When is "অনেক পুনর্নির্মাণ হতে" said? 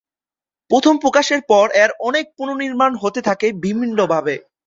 1.99-3.19